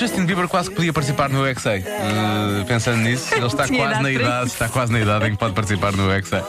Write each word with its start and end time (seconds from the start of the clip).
Justin 0.00 0.24
Bieber 0.24 0.48
quase 0.48 0.70
que 0.70 0.76
podia 0.76 0.94
participar 0.94 1.28
no 1.28 1.46
UXA. 1.46 1.74
Uh, 1.76 2.64
pensando 2.64 3.02
nisso, 3.02 3.34
ele 3.34 3.44
está 3.44 3.68
quase 3.68 4.02
na 4.02 4.10
idade 4.10 4.46
está 4.46 4.66
quase 4.66 4.90
na 4.90 4.98
idade 4.98 5.26
em 5.26 5.32
que 5.32 5.36
pode 5.36 5.52
participar 5.52 5.92
no 5.92 6.10
UXA. 6.10 6.42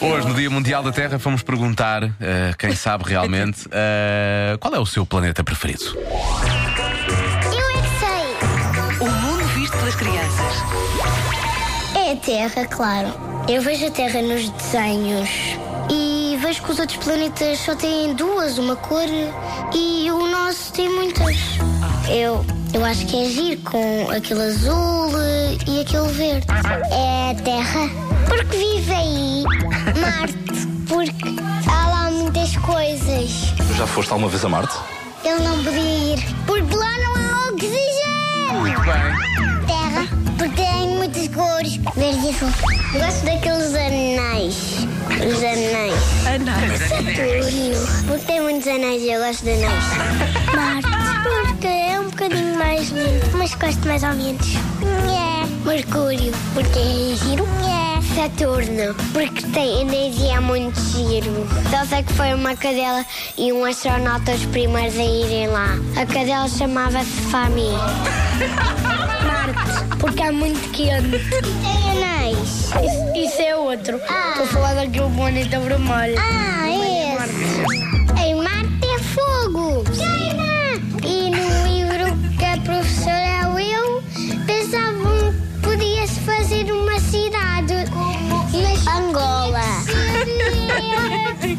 Hoje, 0.00 0.28
no 0.28 0.34
Dia 0.34 0.48
Mundial 0.48 0.80
da 0.84 0.92
Terra, 0.92 1.18
fomos 1.18 1.42
perguntar, 1.42 2.04
uh, 2.04 2.10
quem 2.56 2.76
sabe 2.76 3.02
realmente, 3.08 3.66
uh, 3.66 4.56
qual 4.62 4.72
é 4.72 4.78
o 4.78 4.86
seu 4.86 5.04
planeta 5.04 5.42
preferido? 5.42 5.82
Eu 5.86 7.68
é 7.68 7.82
que 7.82 7.88
sei. 7.98 9.00
O 9.00 9.10
mundo 9.10 9.44
visto 9.56 9.76
pelas 9.76 9.96
crianças. 9.96 10.54
É 11.96 12.12
a 12.12 12.16
Terra, 12.16 12.64
claro. 12.66 13.08
Eu 13.48 13.60
vejo 13.60 13.86
a 13.86 13.90
Terra 13.90 14.22
nos 14.22 14.48
desenhos 14.50 15.28
e 15.90 16.38
vejo 16.40 16.62
que 16.62 16.70
os 16.70 16.78
outros 16.78 16.98
planetas 17.04 17.58
só 17.58 17.74
têm 17.74 18.14
duas, 18.14 18.56
uma 18.56 18.76
cor, 18.76 19.08
e 19.74 20.08
o 20.12 20.30
nosso 20.30 20.72
tem 20.72 20.88
muitas. 20.88 21.58
Eu, 22.08 22.44
eu 22.72 22.84
acho 22.84 23.04
que 23.06 23.22
é 23.22 23.28
giro 23.28 23.60
com 23.62 24.10
aquele 24.10 24.42
azul 24.42 25.10
e 25.66 25.80
aquele 25.80 26.08
verde. 26.08 26.46
É 26.90 27.30
a 27.30 27.34
Terra. 27.42 27.90
Porque 28.26 28.56
vive 28.56 28.92
aí 28.92 29.44
Marte. 30.00 30.66
Porque 30.88 31.68
há 31.70 31.86
lá 31.88 32.10
muitas 32.10 32.56
coisas. 32.56 33.52
Já 33.76 33.86
foste 33.86 34.10
alguma 34.10 34.30
vez 34.30 34.42
a 34.42 34.48
Marte? 34.48 34.74
Eu 35.22 35.38
não 35.40 35.62
podia 35.62 36.14
ir. 36.14 36.34
Porque 36.46 36.74
lá 36.74 36.92
não 36.98 37.14
há 37.16 37.48
oxigênio. 37.50 38.60
Muito 38.60 38.80
bem. 38.80 39.66
Terra, 39.66 40.08
porque 40.38 40.62
tem 40.62 40.88
muitas 40.96 41.28
cores. 41.28 41.76
Verde 41.94 42.26
e 42.26 42.30
azul. 42.30 42.48
Gosto 42.92 43.24
daqueles 43.26 43.74
anéis. 43.74 44.86
Os 45.10 45.42
anéis. 45.44 45.94
Ana. 46.26 46.56
Saturno. 46.88 48.06
Porque 48.06 48.24
tem 48.24 48.40
muitos 48.40 48.66
anéis 48.66 49.02
e 49.02 49.10
eu 49.12 49.20
gosto 49.20 49.44
de 49.44 49.50
anéis. 49.50 49.84
Marte. 50.56 50.98
Porque 51.22 51.87
bocadinho 52.18 52.58
mais 52.58 52.88
lindo. 52.88 53.38
Mas 53.38 53.54
gosto 53.54 53.86
mais 53.86 54.02
ou 54.02 54.14
menos. 54.14 54.54
É. 54.82 55.68
Mercúrio. 55.68 56.32
Porque 56.52 56.78
é 56.78 57.14
giro. 57.16 57.46
É. 57.64 57.88
Saturno. 58.14 58.94
Porque 59.12 59.46
tem 59.48 59.82
energia 59.82 60.34
é 60.34 60.40
muito 60.40 60.80
giro. 60.80 61.46
Só 61.70 61.84
sei 61.86 62.02
que 62.02 62.12
foi 62.14 62.34
uma 62.34 62.56
cadela 62.56 63.04
e 63.36 63.52
um 63.52 63.64
astronauta 63.64 64.32
os 64.32 64.44
primeiros 64.46 64.98
a 64.98 65.04
irem 65.04 65.46
lá. 65.46 65.68
A 65.96 66.04
cadela 66.04 66.48
chamava-se 66.48 67.10
Fami. 67.30 67.70
Marte, 69.24 69.96
porque 70.00 70.22
é 70.22 70.32
muito 70.32 70.60
quente. 70.72 71.18
Tem 71.30 71.90
anéis. 71.90 72.38
Isso, 72.38 73.26
isso 73.26 73.42
é 73.42 73.54
outro. 73.54 73.96
Estou 73.96 74.44
a 74.44 74.46
falar 74.46 74.74
daquele 74.74 75.10
planeta 75.14 75.60
vermelho. 75.60 76.16
Ah, 76.18 76.68
esse. 76.68 77.97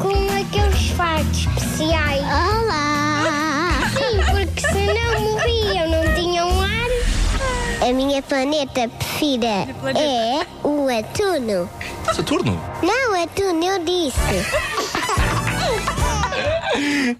Com 0.00 0.08
aqueles 0.08 0.88
fatos 0.92 1.46
especiais. 1.46 2.22
Olá! 2.22 3.72
Sim, 3.92 4.16
porque 4.30 4.66
senão 4.66 5.20
morriam, 5.20 5.90
não 5.90 6.14
tinham 6.14 6.60
ar. 6.62 7.86
A 7.86 7.92
minha 7.92 8.22
planeta 8.22 8.88
preferida 8.88 9.46
é 9.94 10.46
o 10.64 10.88
Atuno. 10.88 11.68
Saturno? 12.14 12.58
Não, 12.82 13.22
Atuno, 13.22 13.62
eu 13.62 13.84
disse. 13.84 14.99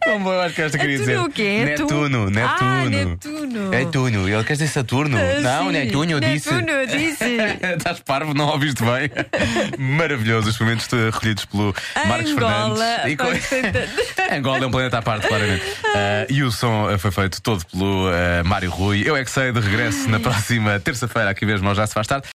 Tão 0.05 0.23
bom, 0.23 0.33
eu 0.33 0.41
acho 0.43 0.55
que 0.55 0.63
esta 0.63 0.79
queria 0.79 0.99
dizer. 0.99 1.13
Netuno 1.13 1.29
o 1.29 1.33
quê? 1.33 1.65
Netuno, 1.65 2.31
Netuno. 2.31 2.61
Ah, 2.61 2.85
Netuno. 2.85 3.71
Netuno. 3.71 4.29
Ele 4.29 4.45
quer 4.45 4.53
dizer 4.55 4.69
Saturno. 4.69 5.17
Ah, 5.19 5.41
não. 5.41 5.71
Netuno, 5.71 6.11
eu 6.13 6.21
disse. 6.21 6.53
Netuno, 6.53 6.71
eu 6.71 6.87
disse. 6.87 7.25
Estás 7.77 8.01
parvo, 8.01 8.35
não 8.35 8.49
ouviste 8.49 8.83
bem? 8.83 9.11
Maravilhoso, 9.79 10.49
os 10.49 10.55
experimentos 10.55 10.87
recolhidos 10.87 11.45
pelo 11.45 11.75
Marcos 12.07 12.31
Angola. 12.33 12.77
Fernandes. 12.77 13.13
E 13.13 13.17
co- 13.17 14.31
Angola 14.35 14.65
é 14.65 14.67
um 14.67 14.71
planeta 14.71 14.99
à 14.99 15.03
parte, 15.03 15.27
claramente. 15.27 15.63
Ah, 15.95 16.27
e 16.29 16.43
o 16.43 16.51
som 16.53 16.89
ah, 16.89 16.99
foi 16.99 17.11
feito 17.11 17.41
todo 17.43 17.65
pelo 17.67 18.09
ah, 18.09 18.43
Mário 18.45 18.71
Rui. 18.71 19.03
Eu 19.05 19.17
é 19.17 19.25
que 19.25 19.31
sei, 19.31 19.53
de 19.53 19.61
regresso 19.61 20.09
na 20.09 20.21
próxima 20.21 20.79
terça-feira, 20.81 21.31
aqui 21.31 21.45
mesmo, 21.45 21.75
Já 21.75 21.87
Se 21.87 21.95
Faz 21.95 22.07
Tarde. 22.07 22.27